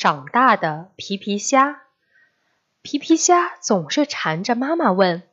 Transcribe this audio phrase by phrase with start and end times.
[0.00, 1.82] 长大的皮皮虾。
[2.80, 5.28] 皮皮虾总是缠着妈妈问：“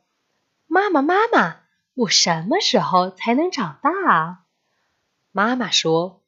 [0.68, 1.60] 妈妈，妈妈，
[1.94, 4.44] 我什么时候才能长大啊？”
[5.32, 6.20] 妈妈说：“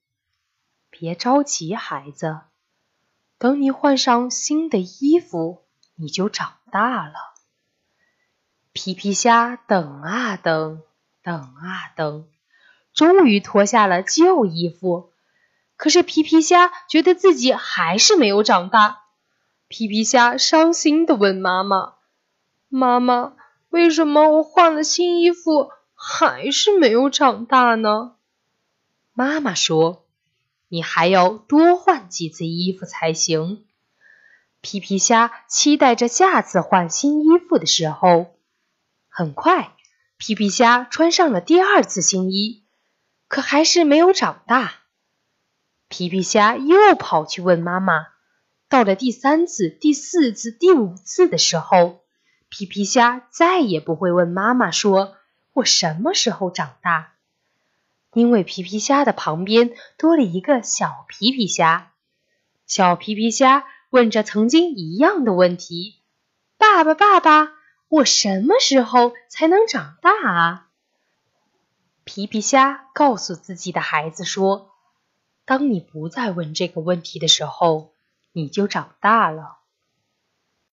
[0.88, 2.40] 别着急，孩子，
[3.36, 5.66] 等你换上新的衣服，
[5.96, 7.34] 你就长大了。”
[8.72, 10.80] 皮皮虾等啊等，
[11.22, 12.26] 等啊等，
[12.94, 15.09] 终于脱下了旧衣服。
[15.80, 19.04] 可是皮皮虾觉得自己还是没有长大。
[19.66, 21.94] 皮皮虾伤心地问妈妈
[22.68, 23.32] ：“妈妈，
[23.70, 28.16] 为什么我换了新衣服还是没有长大呢？”
[29.16, 30.04] 妈妈说
[30.68, 33.64] ：“你还要多换几次衣服才行。”
[34.60, 38.34] 皮皮虾期待着下次换新衣服的时候。
[39.08, 39.72] 很快，
[40.18, 42.64] 皮皮虾穿上了第二次新衣，
[43.28, 44.79] 可还是没有长大。
[45.90, 48.06] 皮皮虾又跑去问妈妈。
[48.68, 52.04] 到了第三次、第四次、第五次的时候，
[52.48, 55.16] 皮皮虾再也不会问妈妈说
[55.52, 57.14] ：“我什么时候长大？”
[58.14, 61.90] 因为皮皮虾的旁边多了一个小皮皮虾。
[62.68, 65.96] 小皮皮虾问着曾经一样的问题
[66.56, 67.52] ：“爸爸，爸爸，
[67.88, 70.68] 我什么时候才能长大啊？”
[72.04, 74.70] 皮皮虾告诉自己的孩子说
[75.50, 77.90] ：“当你不再问这个问题的时候。”
[78.32, 79.59] 你就长大了。